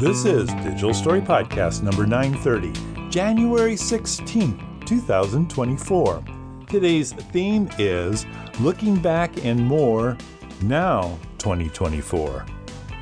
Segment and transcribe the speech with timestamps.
[0.00, 6.24] This is Digital Story Podcast number 930, January 16th, 2024.
[6.68, 8.24] Today's theme is
[8.60, 10.16] Looking Back and More
[10.62, 12.46] Now 2024.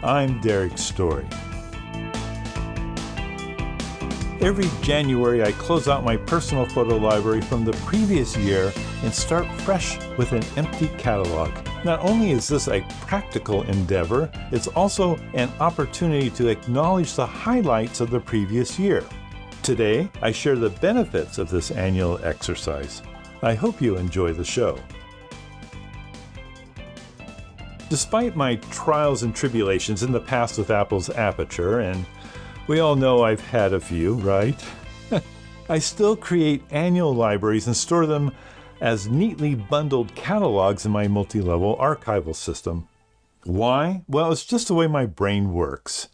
[0.02, 1.26] I'm Derrick Story.
[4.40, 8.72] Every January, I close out my personal photo library from the previous year
[9.02, 11.50] and start fresh with an empty catalog.
[11.86, 18.00] Not only is this a practical endeavor, it's also an opportunity to acknowledge the highlights
[18.00, 19.04] of the previous year.
[19.62, 23.02] Today, I share the benefits of this annual exercise.
[23.40, 24.80] I hope you enjoy the show.
[27.88, 32.04] Despite my trials and tribulations in the past with Apple's Aperture, and
[32.66, 34.60] we all know I've had a few, right?
[35.68, 38.32] I still create annual libraries and store them
[38.80, 42.88] as neatly bundled catalogs in my multi level archival system.
[43.44, 44.02] Why?
[44.08, 46.08] Well, it's just the way my brain works.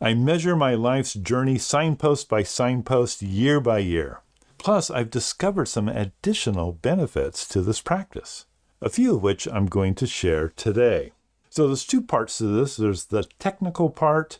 [0.00, 4.20] I measure my life's journey signpost by signpost, year by year.
[4.58, 8.46] Plus, I've discovered some additional benefits to this practice,
[8.80, 11.12] a few of which I'm going to share today.
[11.50, 14.38] So, there's two parts to this there's the technical part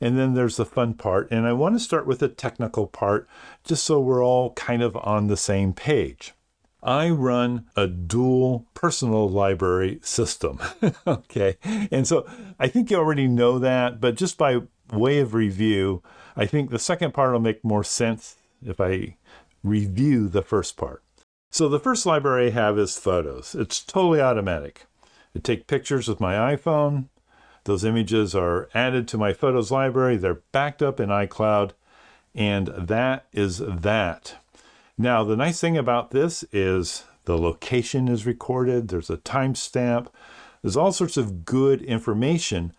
[0.00, 1.30] and then there's the fun part.
[1.30, 3.28] And I want to start with the technical part
[3.64, 6.34] just so we're all kind of on the same page.
[6.82, 10.60] I run a dual personal library system.
[11.06, 11.56] okay.
[11.90, 14.60] And so I think you already know that, but just by
[14.92, 16.02] way of review,
[16.36, 19.16] I think the second part will make more sense if I
[19.64, 21.02] review the first part.
[21.50, 23.54] So the first library I have is photos.
[23.54, 24.86] It's totally automatic.
[25.34, 27.06] I take pictures with my iPhone,
[27.64, 31.72] those images are added to my photos library, they're backed up in iCloud,
[32.34, 34.36] and that is that.
[35.00, 40.08] Now, the nice thing about this is the location is recorded, there's a timestamp,
[40.60, 42.72] there's all sorts of good information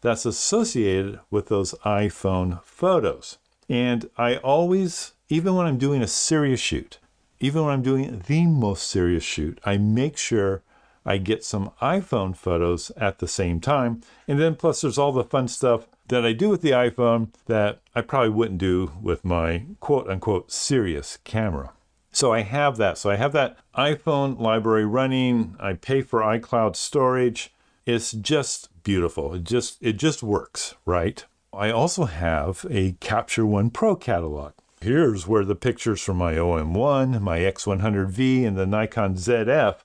[0.00, 3.38] that's associated with those iPhone photos.
[3.68, 6.98] And I always, even when I'm doing a serious shoot,
[7.40, 10.62] even when I'm doing the most serious shoot, I make sure
[11.04, 14.02] I get some iPhone photos at the same time.
[14.28, 17.80] And then plus there's all the fun stuff that I do with the iPhone that
[17.94, 21.72] I probably wouldn't do with my quote unquote serious camera.
[22.12, 22.98] So I have that.
[22.98, 25.56] So I have that iPhone library running.
[25.58, 27.52] I pay for iCloud storage.
[27.86, 29.34] It's just beautiful.
[29.34, 31.24] It just it just works, right?
[31.52, 34.52] I also have a Capture One Pro catalog.
[34.80, 39.76] Here's where the pictures from my OM1, my X100V, and the Nikon ZF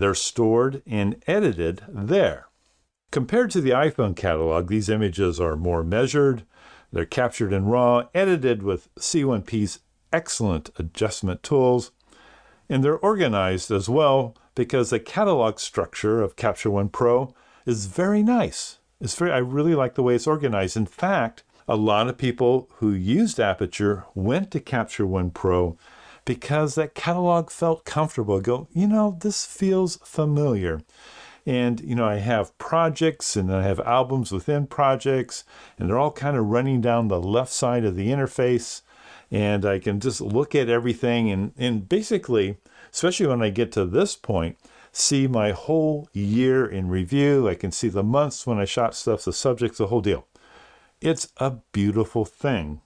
[0.00, 2.46] they're stored and edited there.
[3.10, 6.44] Compared to the iPhone catalog, these images are more measured,
[6.92, 9.80] they're captured in RAW, edited with C1P's
[10.12, 11.90] excellent adjustment tools,
[12.68, 17.34] and they're organized as well because the catalog structure of Capture One Pro
[17.66, 18.78] is very nice.
[19.00, 20.76] It's very I really like the way it's organized.
[20.76, 25.76] In fact, a lot of people who used Aperture went to Capture One Pro
[26.24, 28.40] because that catalog felt comfortable.
[28.40, 30.80] Go, you know, this feels familiar.
[31.50, 35.42] And, you know, I have projects and I have albums within projects,
[35.76, 38.82] and they're all kind of running down the left side of the interface.
[39.32, 42.58] And I can just look at everything and, and basically,
[42.92, 44.58] especially when I get to this point,
[44.92, 47.48] see my whole year in review.
[47.48, 50.28] I can see the months when I shot stuff, the subjects, the whole deal.
[51.00, 52.80] It's a beautiful thing.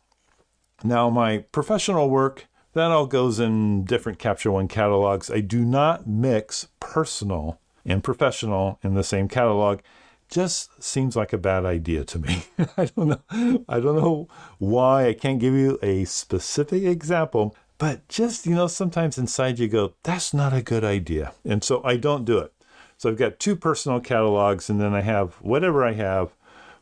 [0.83, 5.31] Now, my professional work that all goes in different Capture One catalogs.
[5.31, 9.81] I do not mix personal and professional in the same catalog.
[10.29, 12.45] Just seems like a bad idea to me.
[12.77, 13.65] I don't know.
[13.69, 14.29] I don't know
[14.59, 15.09] why.
[15.09, 19.95] I can't give you a specific example, but just, you know, sometimes inside you go,
[20.03, 21.35] that's not a good idea.
[21.45, 22.53] And so I don't do it.
[22.97, 26.33] So I've got two personal catalogs and then I have whatever I have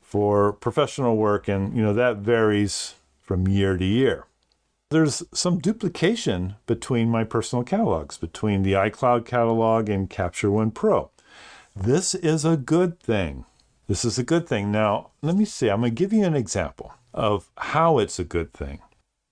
[0.01, 4.27] for professional work and you know that varies from year to year
[4.93, 11.11] there's some duplication between my personal catalogs, between the iCloud catalog and Capture One Pro.
[11.75, 13.44] This is a good thing.
[13.89, 14.71] This is a good thing.
[14.71, 15.69] Now, let me see.
[15.69, 18.81] I'm going to give you an example of how it's a good thing.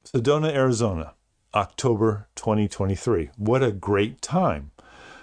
[0.05, 1.15] Sedona, Arizona,
[1.55, 3.31] October 2023.
[3.37, 4.71] What a great time.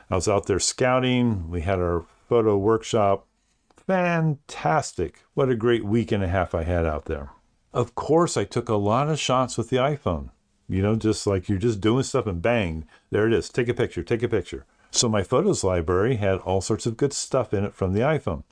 [0.09, 1.49] I was out there scouting.
[1.49, 3.27] We had our photo workshop.
[3.75, 5.23] Fantastic.
[5.33, 7.31] What a great week and a half I had out there.
[7.73, 10.29] Of course, I took a lot of shots with the iPhone.
[10.69, 13.49] You know, just like you're just doing stuff and bang, there it is.
[13.49, 14.65] Take a picture, take a picture.
[14.91, 18.43] So my photos library had all sorts of good stuff in it from the iPhone.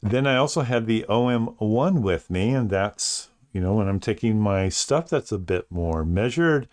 [0.00, 4.38] Then I also had the OM1 with me, and that's, you know, when I'm taking
[4.38, 6.68] my stuff that's a bit more measured,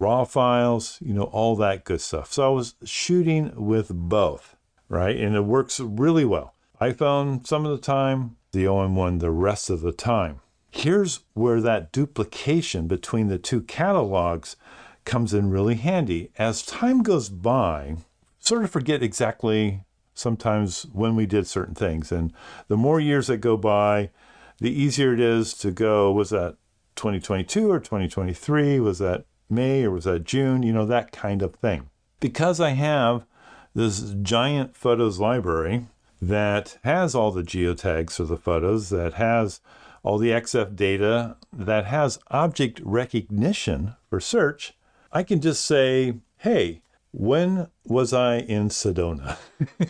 [0.00, 2.32] raw files, you know, all that good stuff.
[2.32, 4.56] So I was shooting with both,
[4.88, 5.16] right?
[5.16, 6.54] And it works really well.
[6.80, 10.40] iPhone some of the time, the OM1 the rest of the time.
[10.74, 14.56] Here's where that duplication between the two catalogs
[15.04, 16.30] comes in really handy.
[16.36, 17.96] As time goes by,
[18.40, 19.84] sort of forget exactly
[20.14, 22.10] sometimes when we did certain things.
[22.10, 22.32] And
[22.68, 24.10] the more years that go by,
[24.58, 26.56] the easier it is to go, was that
[26.96, 28.80] 2022 or 2023?
[28.80, 30.62] Was that May or was that June?
[30.62, 31.88] You know, that kind of thing.
[32.18, 33.26] Because I have
[33.74, 35.86] this giant photos library
[36.20, 39.60] that has all the geotags for the photos, that has
[40.04, 44.74] all the EXIF data, that has object recognition for search,
[45.10, 49.38] I can just say, hey, when was I in Sedona?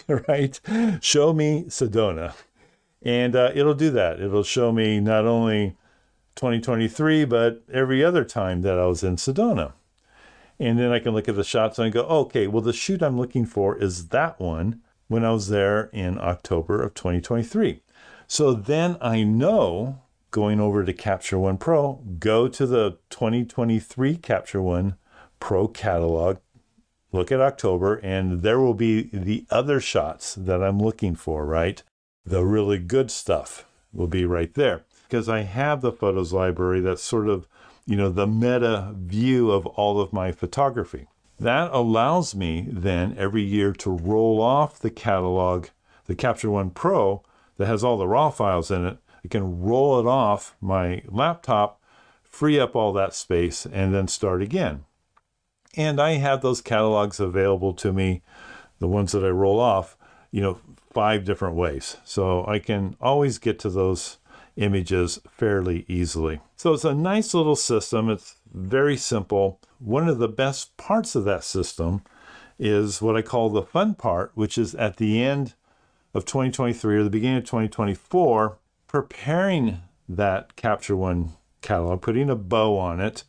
[0.29, 0.61] right?
[1.03, 2.35] Show me Sedona.
[3.03, 4.21] And uh, it'll do that.
[4.21, 5.77] It'll show me not only
[6.37, 9.73] 2023, but every other time that I was in Sedona.
[10.61, 13.19] And then I can look at the shots and go, okay, well, the shoot I'm
[13.19, 17.83] looking for is that one when I was there in October of 2023.
[18.27, 20.03] So then I know
[20.35, 24.97] going over to Capture One Pro, go to the 2023 Capture One
[25.39, 26.39] Pro catalog,
[27.13, 31.81] look at October, and there will be the other shots that I'm looking for, right?
[32.27, 37.05] The really good stuff will be right there because I have the photos library that's
[37.05, 37.47] sort of,
[37.87, 41.07] you know, the meta view of all of my photography.
[41.39, 45.67] That allows me then every year to roll off the catalog,
[46.07, 47.23] the Capture One Pro
[47.57, 48.99] that has all the raw files in it.
[49.25, 51.81] I can roll it off my laptop,
[52.23, 54.85] free up all that space, and then start again.
[55.77, 58.23] And I have those catalogs available to me,
[58.79, 59.97] the ones that I roll off,
[60.31, 60.59] you know,
[60.93, 61.97] five different ways.
[62.05, 64.19] So I can always get to those
[64.57, 66.41] images fairly easily.
[66.57, 68.09] So it's a nice little system.
[68.09, 69.61] It's very simple.
[69.79, 72.03] One of the best parts of that system
[72.59, 75.55] is what I call the fun part, which is at the end
[76.15, 78.59] of 2023 or the beginning of 2024,
[78.95, 81.33] preparing that Capture One
[81.63, 83.25] catalog, putting a bow on it,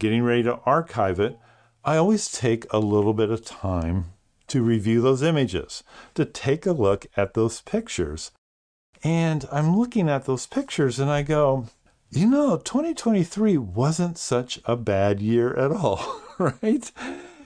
[0.00, 1.38] getting ready to archive it
[1.84, 4.06] I always take a little bit of time
[4.48, 5.84] to review those images,
[6.14, 8.32] to take a look at those pictures.
[9.04, 11.66] And I'm looking at those pictures and I go,
[12.10, 16.90] you know, 2023 wasn't such a bad year at all, right?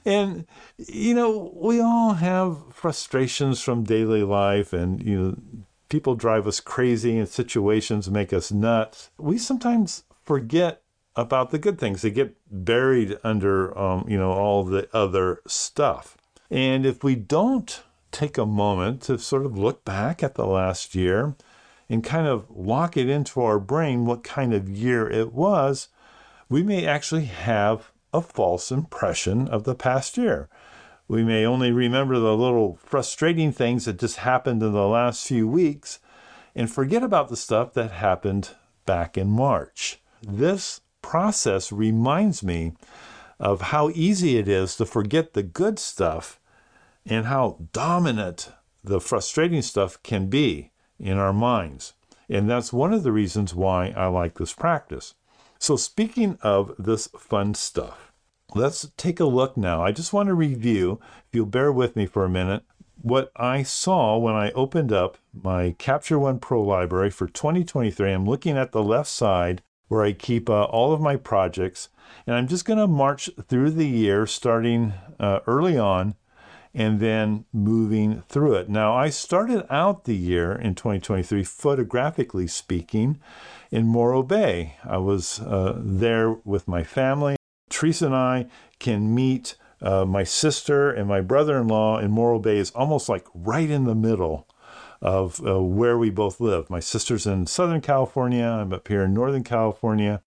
[0.06, 0.46] And,
[0.78, 6.60] you know, we all have frustrations from daily life and, you know, people drive us
[6.60, 9.10] crazy and situations make us nuts.
[9.18, 10.82] We sometimes forget
[11.16, 12.02] about the good things.
[12.02, 16.16] They get buried under, um, you know, all the other stuff.
[16.50, 20.94] And if we don't take a moment to sort of look back at the last
[20.94, 21.34] year
[21.88, 25.88] and kind of lock it into our brain what kind of year it was,
[26.48, 30.48] we may actually have a false impression of the past year.
[31.08, 35.48] We may only remember the little frustrating things that just happened in the last few
[35.48, 36.00] weeks
[36.54, 38.50] and forget about the stuff that happened
[38.84, 40.00] back in March.
[40.22, 42.74] This process reminds me
[43.40, 46.38] of how easy it is to forget the good stuff
[47.06, 48.52] and how dominant
[48.84, 51.94] the frustrating stuff can be in our minds.
[52.28, 55.14] And that's one of the reasons why I like this practice.
[55.58, 58.07] So, speaking of this fun stuff,
[58.54, 59.82] let's take a look now.
[59.82, 62.62] I just want to review, if you'll bear with me for a minute,
[63.00, 68.12] what I saw when I opened up my Capture One Pro library for 2023.
[68.12, 71.88] I'm looking at the left side where I keep uh, all of my projects.
[72.26, 76.14] And I'm just going to march through the year starting uh, early on
[76.74, 78.68] and then moving through it.
[78.68, 83.18] Now, I started out the year in 2023, photographically speaking,
[83.70, 84.76] in Morro Bay.
[84.84, 87.37] I was uh, there with my family.
[87.78, 88.46] Teresa and I
[88.80, 93.08] can meet uh, my sister and my brother in law in Morro Bay, is almost
[93.08, 94.48] like right in the middle
[95.00, 96.68] of uh, where we both live.
[96.68, 100.22] My sister's in Southern California, I'm up here in Northern California.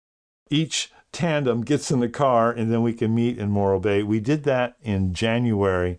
[0.49, 4.05] Each tandem gets in the car and then we can meet in Morro Bay.
[4.05, 5.99] We did that in January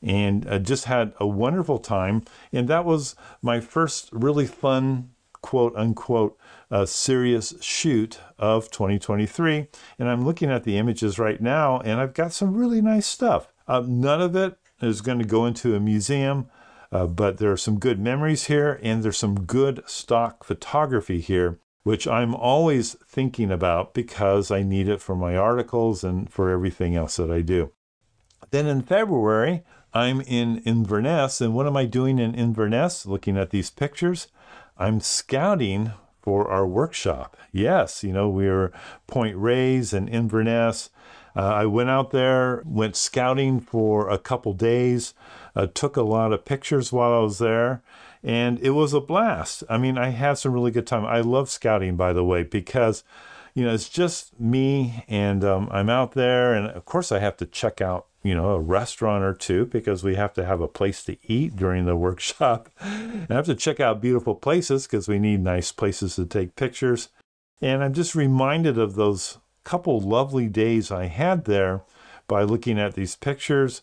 [0.00, 2.22] and uh, just had a wonderful time.
[2.54, 5.10] And that was my first really fun,
[5.42, 6.38] quote unquote,
[6.70, 9.68] uh, serious shoot of 2023.
[9.98, 13.52] And I'm looking at the images right now and I've got some really nice stuff.
[13.68, 16.48] Uh, none of it is going to go into a museum.
[16.92, 21.58] Uh, but there are some good memories here, and there's some good stock photography here,
[21.82, 26.94] which I'm always thinking about because I need it for my articles and for everything
[26.94, 27.72] else that I do.
[28.50, 33.04] Then in February, I'm in Inverness, and what am I doing in Inverness?
[33.04, 34.28] Looking at these pictures,
[34.78, 35.92] I'm scouting
[36.26, 37.36] for our workshop.
[37.52, 38.72] Yes, you know, we're
[39.06, 40.90] Point Reyes and Inverness.
[41.36, 45.14] Uh, I went out there, went scouting for a couple days,
[45.54, 47.80] uh, took a lot of pictures while I was there,
[48.24, 49.62] and it was a blast.
[49.68, 51.06] I mean, I had some really good time.
[51.06, 53.04] I love scouting, by the way, because
[53.54, 57.36] you know it's just me, and um, I'm out there, and of course I have
[57.36, 60.68] to check out you know a restaurant or two because we have to have a
[60.68, 62.68] place to eat during the workshop.
[62.80, 66.56] and I have to check out beautiful places because we need nice places to take
[66.56, 67.08] pictures.
[67.60, 71.82] And I'm just reminded of those couple lovely days I had there
[72.28, 73.82] by looking at these pictures.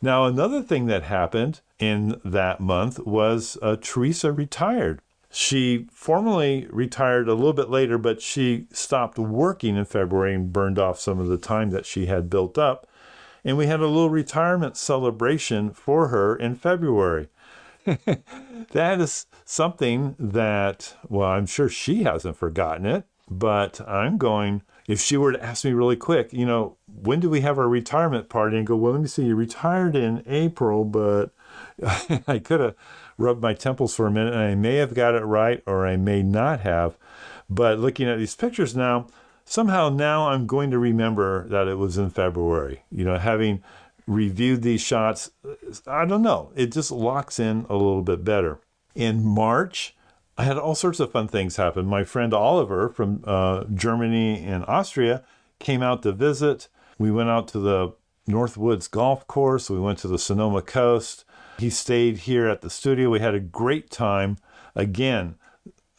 [0.00, 5.00] Now, another thing that happened in that month was uh, Teresa retired.
[5.30, 10.78] She formally retired a little bit later, but she stopped working in February and burned
[10.78, 12.86] off some of the time that she had built up.
[13.44, 17.28] And we had a little retirement celebration for her in February.
[17.84, 25.00] that is something that, well, I'm sure she hasn't forgotten it, but I'm going if
[25.00, 28.28] she were to ask me really quick, you know, when do we have our retirement
[28.28, 28.56] party?
[28.58, 31.30] And go, well, let me see, you retired in April, but
[32.26, 32.74] I could have
[33.16, 35.96] rubbed my temples for a minute and I may have got it right or I
[35.96, 36.96] may not have.
[37.48, 39.06] But looking at these pictures now,
[39.44, 42.82] somehow now I'm going to remember that it was in February.
[42.90, 43.62] You know, having
[44.06, 45.30] reviewed these shots,
[45.86, 48.60] I don't know, it just locks in a little bit better.
[48.94, 49.94] In March,
[50.36, 51.86] I had all sorts of fun things happen.
[51.86, 55.22] My friend Oliver from uh, Germany and Austria
[55.58, 56.68] came out to visit.
[56.98, 57.94] We went out to the
[58.28, 59.68] Northwoods Golf Course.
[59.68, 61.24] We went to the Sonoma Coast.
[61.58, 63.10] He stayed here at the studio.
[63.10, 64.38] We had a great time.
[64.74, 65.36] Again,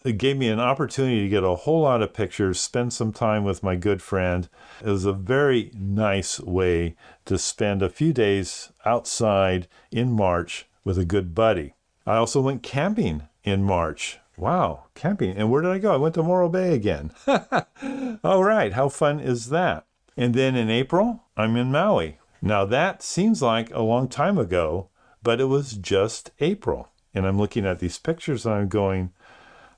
[0.03, 3.43] it gave me an opportunity to get a whole lot of pictures, spend some time
[3.43, 4.49] with my good friend.
[4.81, 6.95] It was a very nice way
[7.25, 11.73] to spend a few days outside in March with a good buddy.
[12.05, 15.37] I also went camping in March Wow, camping.
[15.37, 15.93] And where did I go?
[15.93, 17.11] I went to Morro Bay again.
[18.23, 19.85] All right, how fun is that?
[20.17, 22.17] And then in April, I'm in Maui.
[22.41, 24.89] Now that seems like a long time ago,
[25.21, 26.89] but it was just April.
[27.13, 29.11] And I'm looking at these pictures and I'm going,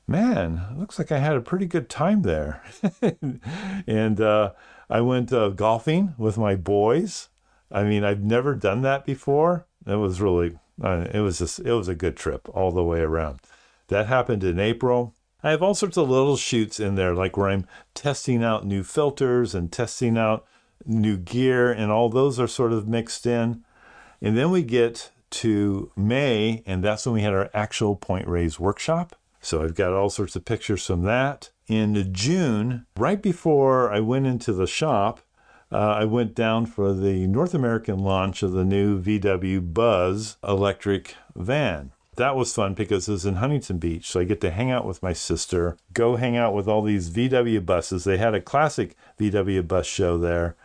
[0.07, 2.63] man, looks like I had a pretty good time there.
[3.87, 4.53] and uh,
[4.89, 7.29] I went uh, golfing with my boys.
[7.71, 9.65] I mean, I've never done that before.
[9.85, 12.99] It was really, uh, it was just, it was a good trip all the way
[12.99, 13.39] around.
[13.87, 15.15] That happened in April.
[15.43, 18.83] I have all sorts of little shoots in there, like where I'm testing out new
[18.83, 20.45] filters and testing out
[20.85, 23.63] new gear, and all those are sort of mixed in.
[24.21, 28.59] And then we get to May, and that's when we had our actual Point Reyes
[28.59, 29.15] workshop.
[29.45, 31.51] So I've got all sorts of pictures from that.
[31.67, 35.21] In June, right before I went into the shop,
[35.71, 41.15] uh, I went down for the North American launch of the new VW Buzz electric
[41.35, 44.09] van that was fun because it was in Huntington Beach.
[44.09, 47.09] So I get to hang out with my sister, go hang out with all these
[47.09, 48.03] VW buses.
[48.03, 50.55] They had a classic VW bus show there.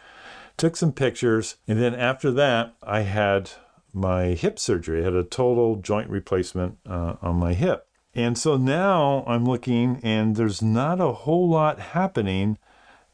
[0.56, 1.56] Took some pictures.
[1.66, 3.50] And then after that, I had
[3.92, 5.00] my hip surgery.
[5.00, 7.87] I had a total joint replacement uh, on my hip.
[8.14, 12.58] And so now I'm looking, and there's not a whole lot happening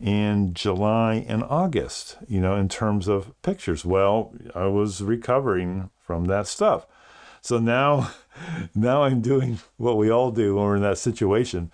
[0.01, 3.85] in July and August, you know, in terms of pictures.
[3.85, 6.87] Well, I was recovering from that stuff.
[7.41, 8.11] So now,
[8.75, 11.71] now I'm doing what we all do when we're in that situation.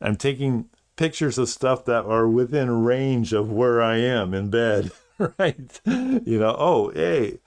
[0.00, 4.90] I'm taking pictures of stuff that are within range of where I am in bed,
[5.38, 5.80] right?
[5.86, 7.38] You know, oh, hey,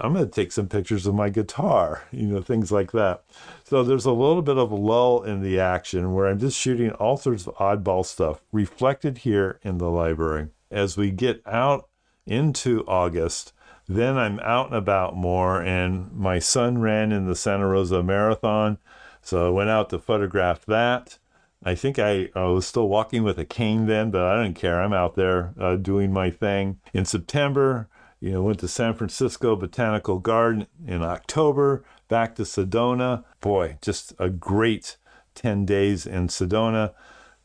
[0.00, 3.24] I'm going to take some pictures of my guitar, you know, things like that.
[3.64, 6.90] So there's a little bit of a lull in the action where I'm just shooting
[6.92, 10.48] all sorts of oddball stuff reflected here in the library.
[10.70, 11.88] As we get out
[12.26, 13.52] into August,
[13.88, 18.78] then I'm out and about more, and my son ran in the Santa Rosa Marathon,
[19.20, 21.18] so I went out to photograph that.
[21.64, 24.80] I think I, I was still walking with a cane then, but I didn't care.
[24.80, 26.80] I'm out there uh, doing my thing.
[26.92, 27.88] In September,
[28.22, 30.68] you know, went to San Francisco Botanical Garden.
[30.86, 33.24] In October, back to Sedona.
[33.40, 34.96] Boy, just a great
[35.34, 36.94] 10 days in Sedona.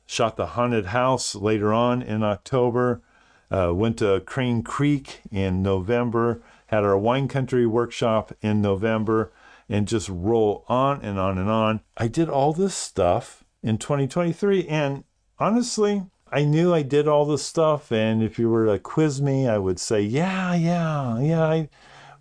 [0.05, 3.01] Shot the haunted house later on in October.
[3.49, 9.33] Uh, went to Crane Creek in November, had our wine country workshop in November,
[9.67, 11.81] and just roll on and on and on.
[11.97, 15.05] I did all this stuff in 2023, and
[15.39, 17.91] honestly, I knew I did all this stuff.
[17.91, 21.43] And if you were to quiz me, I would say, yeah, yeah, yeah.
[21.43, 21.69] I,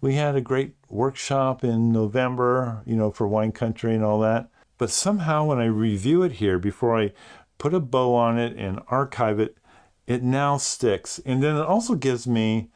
[0.01, 4.49] we had a great workshop in November, you know, for wine country and all that.
[4.79, 7.13] But somehow, when I review it here, before I
[7.59, 9.57] put a bow on it and archive it,
[10.07, 11.21] it now sticks.
[11.25, 12.69] And then it also gives me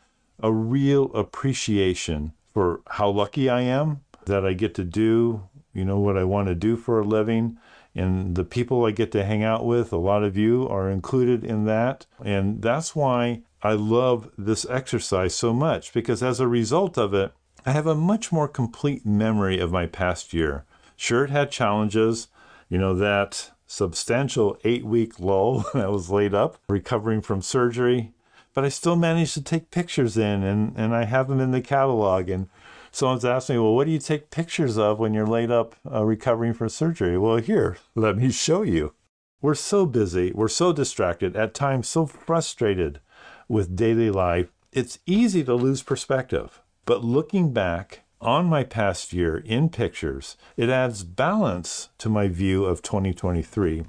[0.42, 5.98] a real appreciation for how lucky I am that I get to do, you know,
[5.98, 7.58] what I want to do for a living.
[8.00, 11.44] And the people I get to hang out with, a lot of you are included
[11.44, 12.06] in that.
[12.24, 17.32] And that's why I love this exercise so much because as a result of it,
[17.66, 20.64] I have a much more complete memory of my past year.
[20.96, 22.28] Sure, it had challenges,
[22.70, 28.12] you know, that substantial eight week lull I was laid up, recovering from surgery,
[28.54, 31.60] but I still managed to take pictures in and, and I have them in the
[31.60, 32.30] catalog.
[32.30, 32.48] And
[32.90, 36.04] someone's asked me, well, what do you take pictures of when you're laid up uh,
[36.04, 37.16] recovering from surgery?
[37.18, 38.94] Well, here, let me show you.
[39.42, 43.00] We're so busy, we're so distracted, at times so frustrated
[43.48, 46.60] with daily life, it's easy to lose perspective.
[46.84, 52.66] But looking back on my past year in pictures, it adds balance to my view
[52.66, 53.84] of 2023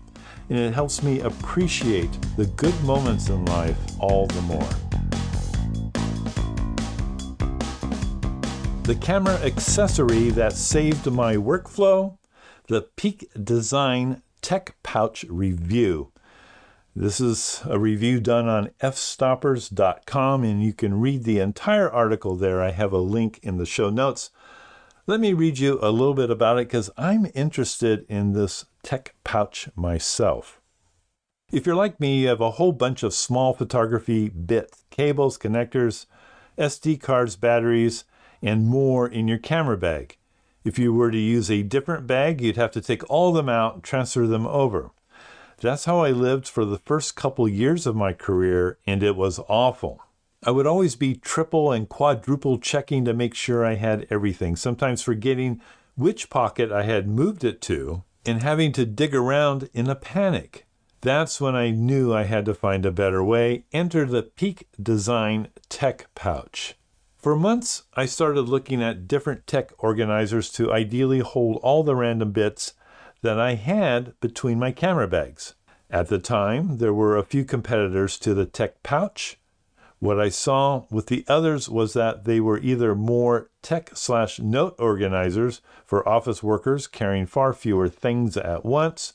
[0.49, 4.90] and it helps me appreciate the good moments in life all the more.
[8.83, 12.17] The camera accessory that saved my workflow,
[12.67, 16.11] the Peak Design Tech Pouch Review.
[16.95, 22.59] This is a review done on fstoppers.com, and you can read the entire article there.
[22.61, 24.31] I have a link in the show notes.
[25.05, 29.13] Let me read you a little bit about it because I'm interested in this tech
[29.23, 30.59] pouch myself.
[31.51, 36.07] If you're like me, you have a whole bunch of small photography bits, cables, connectors,
[36.57, 38.05] SD cards, batteries,
[38.41, 40.17] and more in your camera bag.
[40.63, 43.49] If you were to use a different bag, you'd have to take all of them
[43.49, 44.91] out, transfer them over.
[45.59, 49.39] That's how I lived for the first couple years of my career, and it was
[49.47, 50.01] awful.
[50.43, 55.03] I would always be triple and quadruple checking to make sure I had everything, sometimes
[55.03, 55.61] forgetting
[55.95, 60.65] which pocket I had moved it to and having to dig around in a panic.
[61.01, 63.65] That's when I knew I had to find a better way.
[63.71, 66.75] Enter the Peak Design Tech Pouch.
[67.21, 72.31] For months, I started looking at different tech organizers to ideally hold all the random
[72.31, 72.73] bits
[73.21, 75.53] that I had between my camera bags.
[75.91, 79.37] At the time, there were a few competitors to the tech pouch.
[79.99, 84.73] What I saw with the others was that they were either more tech slash note
[84.79, 89.13] organizers for office workers carrying far fewer things at once,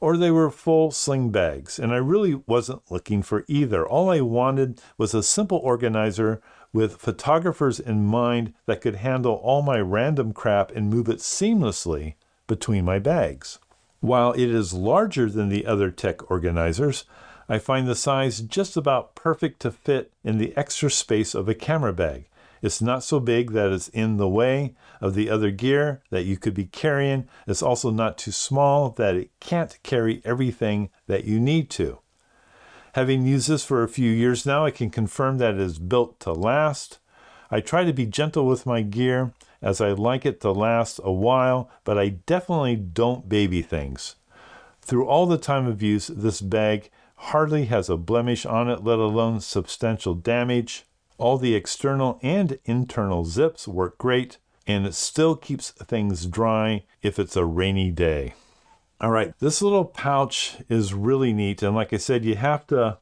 [0.00, 3.86] or they were full sling bags, and I really wasn't looking for either.
[3.86, 9.62] All I wanted was a simple organizer with photographers in mind that could handle all
[9.62, 12.14] my random crap and move it seamlessly
[12.46, 13.58] between my bags.
[14.00, 17.04] While it is larger than the other tech organizers,
[17.48, 21.54] I find the size just about perfect to fit in the extra space of a
[21.54, 22.28] camera bag.
[22.62, 26.36] It's not so big that it's in the way of the other gear that you
[26.36, 27.28] could be carrying.
[27.46, 32.00] It's also not too small that it can't carry everything that you need to.
[32.96, 36.18] Having used this for a few years now, I can confirm that it is built
[36.20, 36.98] to last.
[37.50, 41.12] I try to be gentle with my gear as I like it to last a
[41.12, 44.16] while, but I definitely don't baby things.
[44.80, 48.98] Through all the time of use, this bag hardly has a blemish on it, let
[48.98, 50.86] alone substantial damage.
[51.18, 57.18] All the external and internal zips work great, and it still keeps things dry if
[57.18, 58.32] it's a rainy day.
[58.98, 61.62] All right, this little pouch is really neat.
[61.62, 62.98] And like I said, you have to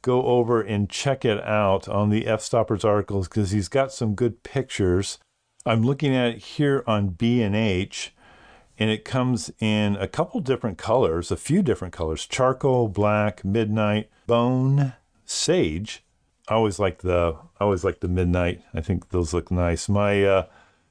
[0.00, 4.14] go over and check it out on the F Stoppers articles because he's got some
[4.14, 5.18] good pictures.
[5.66, 8.14] I'm looking at it here on B&H
[8.78, 14.10] and it comes in a couple different colors, a few different colors, charcoal, black, midnight,
[14.26, 16.04] bone, sage.
[16.48, 18.62] I always like the I always like the midnight.
[18.74, 19.88] I think those look nice.
[19.88, 20.46] My uh,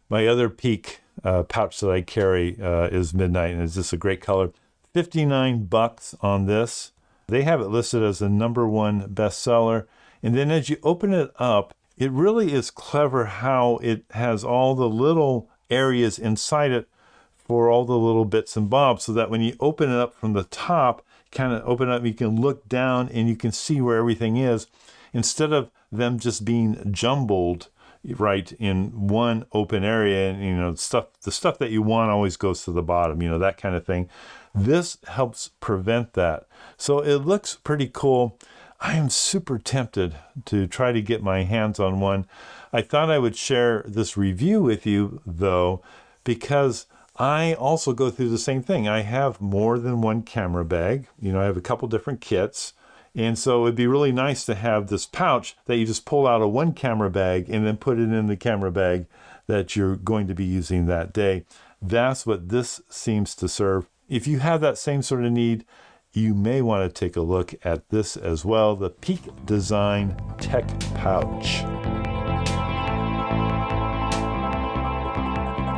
[0.09, 3.97] my other peak uh, pouch that I carry uh, is Midnight, and it's just a
[3.97, 4.51] great color.
[4.93, 6.91] 59 bucks on this.
[7.27, 9.85] They have it listed as the number one bestseller.
[10.21, 14.75] And then as you open it up, it really is clever how it has all
[14.75, 16.87] the little areas inside it
[17.35, 20.33] for all the little bits and bobs so that when you open it up from
[20.33, 23.97] the top, kind of open up, you can look down and you can see where
[23.97, 24.67] everything is
[25.11, 27.69] instead of them just being jumbled
[28.15, 32.35] right in one open area and you know stuff the stuff that you want always
[32.35, 34.09] goes to the bottom you know that kind of thing
[34.53, 36.45] this helps prevent that
[36.77, 38.37] so it looks pretty cool
[38.81, 42.25] i am super tempted to try to get my hands on one
[42.73, 45.81] i thought i would share this review with you though
[46.23, 46.85] because
[47.15, 48.87] I also go through the same thing.
[48.87, 51.07] I have more than one camera bag.
[51.21, 52.73] You know, I have a couple different kits.
[53.15, 56.41] And so it'd be really nice to have this pouch that you just pull out
[56.41, 59.05] of one camera bag and then put it in the camera bag
[59.45, 61.45] that you're going to be using that day.
[61.81, 63.87] That's what this seems to serve.
[64.09, 65.65] If you have that same sort of need,
[66.11, 70.67] you may want to take a look at this as well the Peak Design Tech
[70.95, 71.63] Pouch.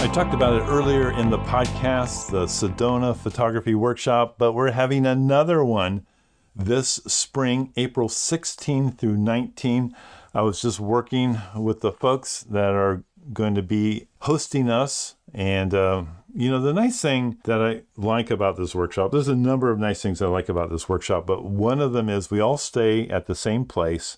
[0.01, 5.05] I talked about it earlier in the podcast, the Sedona Photography Workshop, but we're having
[5.05, 6.05] another one
[6.55, 9.95] this spring, April 16 through 19.
[10.33, 15.15] I was just working with the folks that are going to be hosting us.
[15.33, 19.35] And, uh, you know, the nice thing that I like about this workshop, there's a
[19.35, 22.39] number of nice things I like about this workshop, but one of them is we
[22.39, 24.17] all stay at the same place.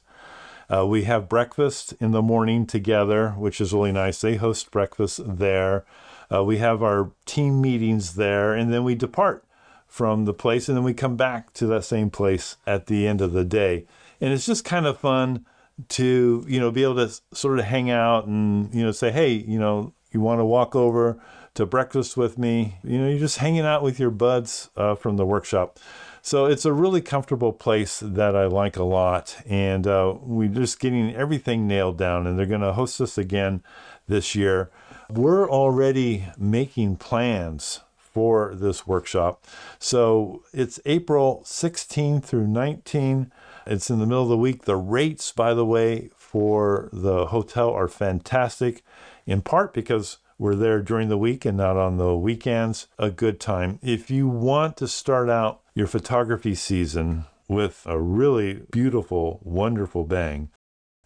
[0.69, 4.19] Uh, we have breakfast in the morning together, which is really nice.
[4.19, 5.86] They host breakfast there.
[6.34, 9.45] Uh, we have our team meetings there, and then we depart
[9.88, 13.21] from the place, and then we come back to that same place at the end
[13.21, 13.86] of the day.
[14.19, 15.45] And it's just kind of fun
[15.89, 19.32] to you know be able to sort of hang out and you know say, hey,
[19.34, 21.19] you know, you want to walk over
[21.54, 22.78] to breakfast with me?
[22.84, 25.80] You know, you're just hanging out with your buds uh, from the workshop.
[26.21, 30.80] So it's a really comfortable place that I like a lot, and uh, we're just
[30.80, 32.28] getting everything nailed down.
[32.28, 33.63] And they're going to host us again
[34.08, 34.69] this year.
[35.10, 37.80] We're already making plans
[38.17, 39.45] for this workshop.
[39.77, 43.32] So it's April 16 through 19.
[43.67, 44.65] It's in the middle of the week.
[44.65, 48.82] The rates, by the way, for the hotel are fantastic,
[49.27, 52.88] in part because we're there during the week and not on the weekends.
[52.97, 53.77] A good time.
[53.84, 60.49] If you want to start out your photography season with a really beautiful, wonderful bang,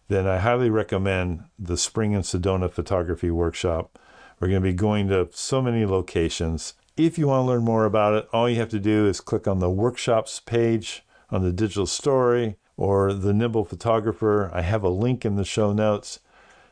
[0.08, 3.98] then I highly recommend the Spring in Sedona Photography Workshop.
[4.40, 6.72] We're going to be going to so many locations.
[6.96, 9.48] If you want to learn more about it, all you have to do is click
[9.48, 14.50] on the workshops page on the digital story or the Nimble Photographer.
[14.52, 16.20] I have a link in the show notes.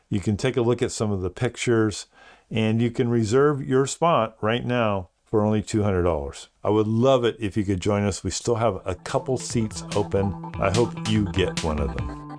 [0.09, 2.05] You can take a look at some of the pictures
[2.51, 6.47] and you can reserve your spot right now for only $200.
[6.63, 8.23] I would love it if you could join us.
[8.23, 10.51] We still have a couple seats open.
[10.59, 12.37] I hope you get one of them.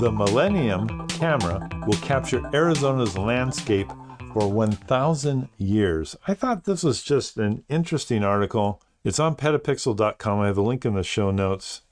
[0.00, 3.90] The Millennium camera will capture Arizona's landscape
[4.32, 6.16] for 1,000 years.
[6.26, 8.82] I thought this was just an interesting article.
[9.04, 10.40] It's on petapixel.com.
[10.40, 11.82] I have a link in the show notes.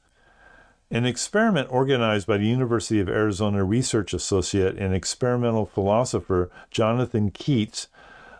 [0.90, 7.86] An experiment organized by the University of Arizona research associate and experimental philosopher Jonathan Keats,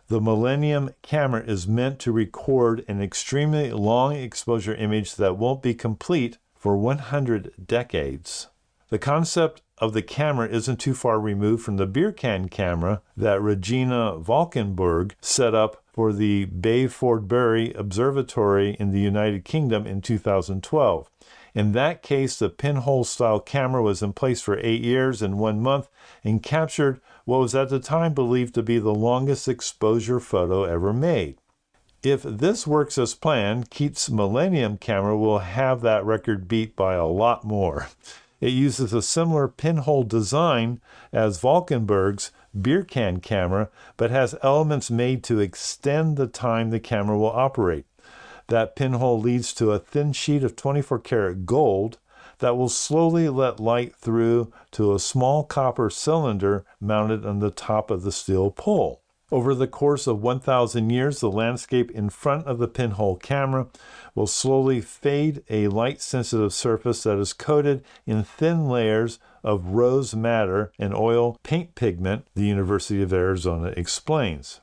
[0.09, 5.75] the Millennium camera is meant to record an extremely long exposure image that won't be
[5.75, 8.49] complete for 100 decades.
[8.91, 13.43] The concept of the camera isn't too far removed from the beer can camera that
[13.43, 21.11] Regina Valkenborgh set up for the Bayfordbury Observatory in the United Kingdom in 2012.
[21.53, 25.61] In that case, the pinhole style camera was in place for eight years and one
[25.61, 25.89] month
[26.23, 30.93] and captured what was at the time believed to be the longest exposure photo ever
[30.93, 31.39] made.
[32.05, 37.07] If this works as planned, Keats' Millennium camera will have that record beat by a
[37.07, 37.89] lot more.
[38.43, 40.81] It uses a similar pinhole design
[41.13, 47.17] as Valkenborgh's beer can camera, but has elements made to extend the time the camera
[47.17, 47.87] will operate.
[48.49, 51.99] That pinhole leads to a thin sheet of 24 karat gold
[52.41, 57.93] that will slowly let light through to a small copper cylinder mounted on the top
[57.93, 59.02] of the steel pole.
[59.33, 63.69] Over the course of 1,000 years, the landscape in front of the pinhole camera
[64.15, 70.15] will slowly fade a light sensitive surface that is coated in thin layers of rose
[70.15, 74.61] madder and oil paint pigment, the University of Arizona explains.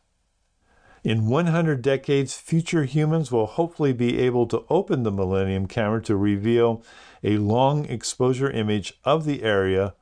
[1.03, 6.15] In 100 decades, future humans will hopefully be able to open the Millennium camera to
[6.15, 6.84] reveal
[7.23, 9.95] a long exposure image of the area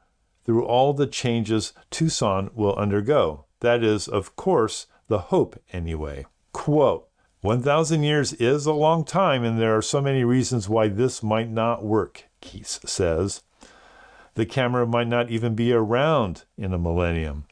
[0.43, 3.46] through all the changes Tucson will undergo.
[3.61, 6.25] That is, of course, the hope anyway.
[6.53, 7.07] Quote
[7.41, 11.49] 1,000 years is a long time, and there are so many reasons why this might
[11.49, 13.43] not work, Keats says.
[14.33, 17.45] The camera might not even be around in a millennium.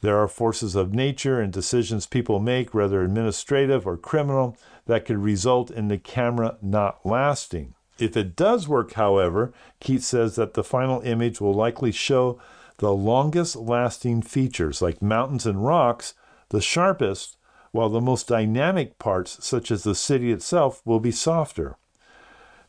[0.00, 5.18] There are forces of nature and decisions people make, whether administrative or criminal, that could
[5.18, 7.74] result in the camera not lasting.
[7.98, 12.38] If it does work, however, Keats says that the final image will likely show
[12.78, 16.14] the longest lasting features, like mountains and rocks,
[16.50, 17.36] the sharpest,
[17.72, 21.76] while the most dynamic parts, such as the city itself, will be softer.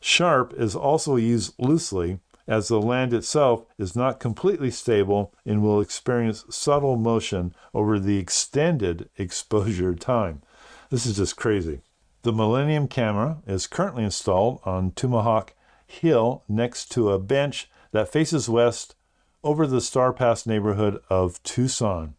[0.00, 5.80] Sharp is also used loosely as the land itself is not completely stable and will
[5.80, 10.40] experience subtle motion over the extended exposure time.
[10.88, 11.82] This is just crazy.
[12.22, 15.50] The Millennium camera is currently installed on Tumamoc
[15.86, 18.94] Hill next to a bench that faces west
[19.42, 22.14] over the Starr Pass neighborhood of Tucson.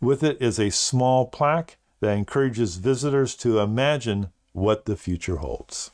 [0.00, 5.90] With it is a small plaque that encourages visitors to imagine what the future holds.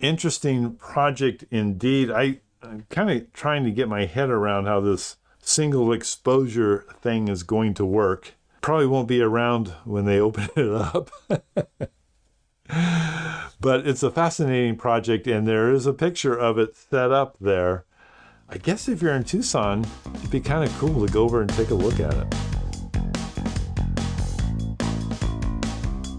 [0.00, 2.10] Interesting project indeed.
[2.10, 7.28] I I'm kind of trying to get my head around how this single exposure thing
[7.28, 8.34] is going to work.
[8.60, 11.10] Probably won't be around when they open it up.
[13.60, 17.84] but it's a fascinating project, and there is a picture of it set up there.
[18.54, 19.86] I guess if you're in Tucson,
[20.16, 22.34] it'd be kind of cool to go over and take a look at it.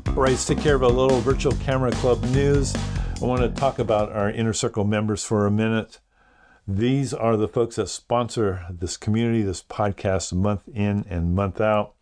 [0.07, 2.73] All right, let's take care of a little virtual camera club news.
[3.21, 5.99] I want to talk about our inner circle members for a minute.
[6.67, 11.93] These are the folks that sponsor this community, this podcast, month in and month out.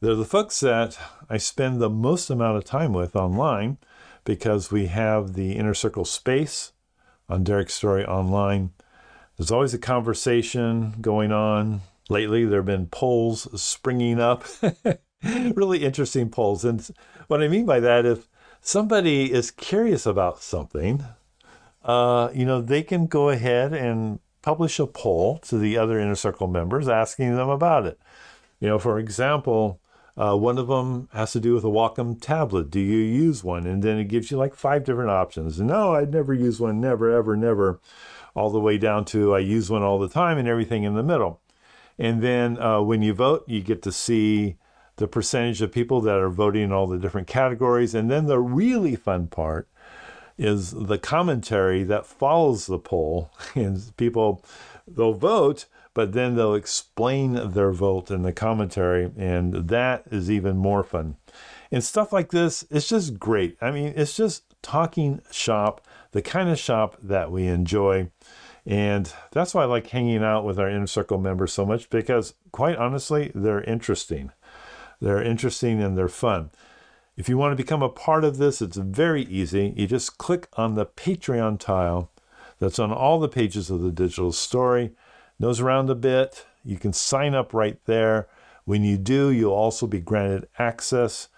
[0.00, 0.98] They're the folks that
[1.30, 3.78] I spend the most amount of time with online
[4.24, 6.72] because we have the inner circle space
[7.26, 8.72] on Derrick's Story Online.
[9.36, 11.82] There's always a conversation going on.
[12.08, 14.44] Lately, there have been polls springing up
[15.24, 16.64] really interesting polls.
[16.64, 16.88] And
[17.26, 18.28] what I mean by that, if
[18.60, 21.04] somebody is curious about something,
[21.84, 26.14] uh, you know, they can go ahead and publish a poll to the other inner
[26.14, 28.00] circle members asking them about it.
[28.60, 29.80] You know, for example,
[30.16, 32.70] uh, one of them has to do with a Wacom tablet.
[32.70, 33.66] Do you use one?
[33.66, 35.60] And then it gives you like five different options.
[35.60, 37.80] No, I'd never use one, never, ever, never,
[38.36, 41.02] all the way down to I use one all the time and everything in the
[41.02, 41.40] middle.
[41.98, 44.58] And then uh, when you vote, you get to see
[44.96, 47.94] the percentage of people that are voting in all the different categories.
[47.94, 49.68] And then the really fun part
[50.38, 53.30] is the commentary that follows the poll.
[53.54, 54.44] And people,
[54.86, 59.10] they'll vote, but then they'll explain their vote in the commentary.
[59.16, 61.16] And that is even more fun.
[61.72, 63.56] And stuff like this, it's just great.
[63.62, 65.80] I mean, it's just talking shop,
[66.16, 68.08] the kind of shop that we enjoy.
[68.64, 72.32] And that's why I like hanging out with our inner circle members so much because,
[72.52, 74.32] quite honestly, they're interesting.
[74.98, 76.52] They're interesting and they're fun.
[77.18, 79.74] If you want to become a part of this, it's very easy.
[79.76, 82.10] You just click on the Patreon tile
[82.60, 84.92] that's on all the pages of the digital story.
[85.38, 86.46] Nose around a bit.
[86.64, 88.26] You can sign up right there.
[88.64, 91.28] When you do, you'll also be granted access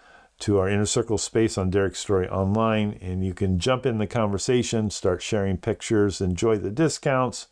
[0.41, 4.07] to our inner circle space on Derrick's Story Online, and you can jump in the
[4.07, 7.49] conversation, start sharing pictures, enjoy the discounts,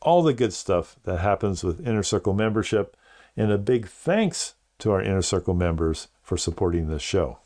[0.00, 2.96] all the good stuff that happens with inner circle membership.
[3.36, 7.38] And a big thanks to our Inner Circle members for supporting this show.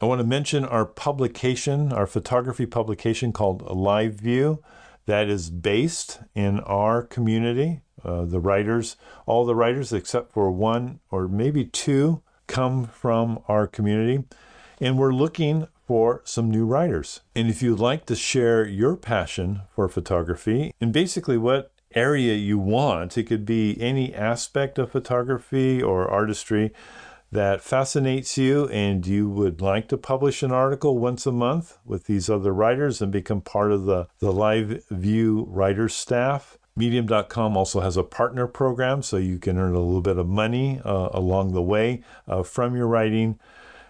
[0.00, 4.62] I want to mention our publication, our photography publication called Live View,
[5.06, 7.80] that is based in our community.
[8.04, 13.66] Uh, the writers, all the writers except for one or maybe two, come from our
[13.66, 14.24] community.
[14.80, 17.20] And we're looking for some new writers.
[17.34, 22.58] And if you'd like to share your passion for photography and basically what area you
[22.58, 23.16] want.
[23.16, 26.72] It could be any aspect of photography or artistry
[27.32, 32.04] that fascinates you and you would like to publish an article once a month with
[32.04, 36.55] these other writers and become part of the, the live view writers staff.
[36.76, 40.80] Medium.com also has a partner program, so you can earn a little bit of money
[40.84, 43.38] uh, along the way uh, from your writing.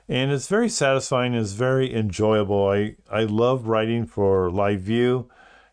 [0.08, 2.68] And it's very satisfying, it's very enjoyable.
[2.68, 5.28] I, I love writing for Live View.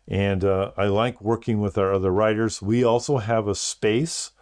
[0.08, 2.60] And uh, I like working with our other writers.
[2.60, 4.32] We also have a space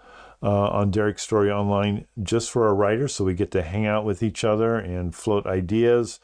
[0.43, 4.05] uh, on Derrick's Story Online just for our writers, so we get to hang out
[4.05, 6.19] with each other and float ideas.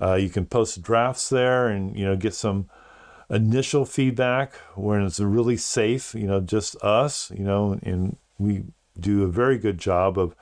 [0.00, 2.68] Uh, you can post drafts there and you know get some
[3.30, 6.14] initial feedback when it's really safe.
[6.14, 7.30] You know, just us.
[7.30, 8.64] You know, and we
[8.98, 10.34] do a very good job of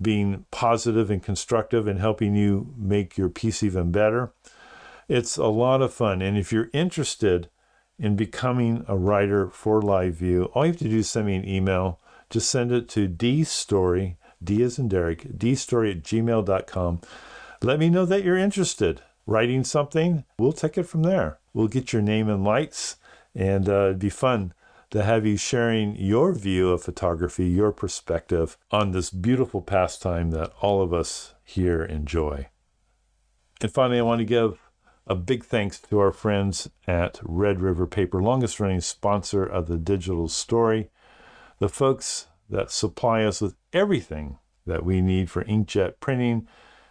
[0.00, 4.32] being positive and constructive and helping you make your piece even better.
[5.08, 7.48] It's a lot of fun, and if you're interested
[7.98, 11.34] in becoming a writer for Live View, all you have to do is send me
[11.34, 11.98] an email.
[12.30, 17.00] Just send it to dstory, D as in Derrick, dstory at gmail.com.
[17.62, 19.00] Let me know that you're interested.
[19.26, 21.38] Writing something, we'll take it from there.
[21.58, 22.98] We'll get your name and lights,
[23.34, 24.54] and uh, it'd be fun
[24.90, 30.52] to have you sharing your view of photography, your perspective on this beautiful pastime that
[30.60, 32.46] all of us here enjoy.
[33.60, 34.60] And finally, I want to give
[35.08, 39.78] a big thanks to our friends at Red River Paper, longest running sponsor of the
[39.78, 40.90] digital story.
[41.58, 46.46] The folks that supply us with everything that we need for inkjet printing,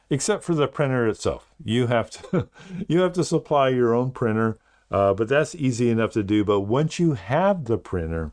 [0.10, 1.52] except for the printer itself.
[1.64, 2.50] You have to
[2.88, 4.58] you have to supply your own printer,
[4.92, 6.44] uh, but that's easy enough to do.
[6.44, 8.32] But once you have the printer,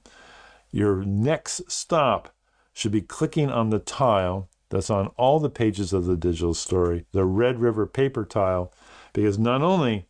[0.71, 2.35] your next stop
[2.73, 7.07] should be clicking on the tile that's on all the pages of the digital story,
[7.13, 8.73] the Red River paper tile
[9.13, 10.07] because not only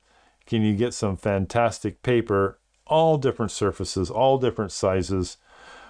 [0.47, 5.37] can you get some fantastic paper, all different surfaces, all different sizes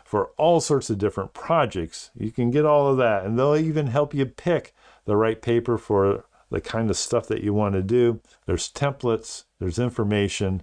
[0.05, 3.25] for all sorts of different projects, you can get all of that.
[3.25, 7.43] And they'll even help you pick the right paper for the kind of stuff that
[7.43, 8.21] you want to do.
[8.47, 10.63] There's templates, there's information.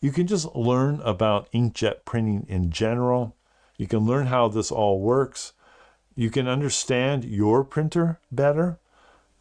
[0.00, 3.36] You can just learn about inkjet printing in general.
[3.76, 5.52] You can learn how this all works.
[6.14, 8.78] You can understand your printer better.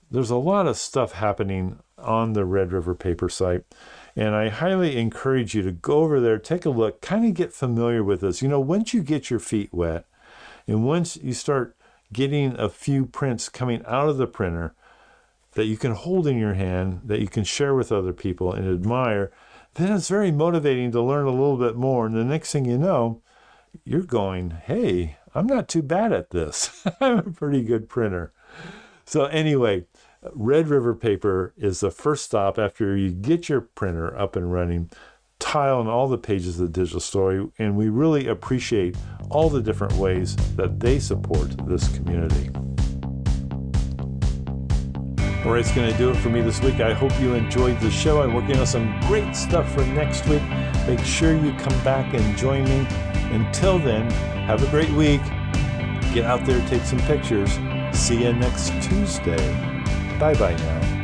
[0.09, 3.63] There's a lot of stuff happening on the Red River Paper site.
[4.15, 7.53] And I highly encourage you to go over there, take a look, kind of get
[7.53, 8.41] familiar with this.
[8.41, 10.05] You know, once you get your feet wet
[10.67, 11.75] and once you start
[12.13, 14.73] getting a few prints coming out of the printer
[15.53, 18.67] that you can hold in your hand, that you can share with other people and
[18.67, 19.31] admire,
[19.73, 22.05] then it's very motivating to learn a little bit more.
[22.05, 23.21] And the next thing you know,
[23.83, 26.85] you're going, hey, I'm not too bad at this.
[27.01, 28.33] I'm a pretty good printer.
[29.05, 29.85] So, anyway,
[30.33, 34.89] Red River Paper is the first stop after you get your printer up and running.
[35.39, 38.95] Tile on all the pages of the digital story, and we really appreciate
[39.29, 42.49] all the different ways that they support this community.
[45.45, 46.81] All right, it's going to do it for me this week.
[46.81, 48.21] I hope you enjoyed the show.
[48.21, 50.41] I'm working on some great stuff for next week.
[50.87, 52.85] Make sure you come back and join me.
[53.33, 54.09] Until then,
[54.47, 55.21] have a great week.
[56.13, 57.51] Get out there, take some pictures.
[57.93, 59.37] See you next Tuesday.
[60.19, 60.96] Bye bye now.